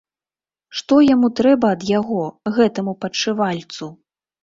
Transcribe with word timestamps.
Што 0.79 0.97
яму 1.09 1.27
трэба 1.41 1.71
ад 1.75 1.81
яго, 1.91 2.25
гэтаму 2.59 2.99
падшывальцу? 3.07 3.97